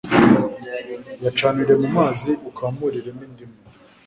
[1.21, 3.57] Yicanire mu mazi ukamuriremo indimu